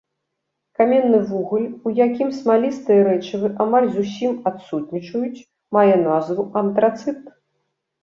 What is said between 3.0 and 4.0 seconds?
рэчывы амаль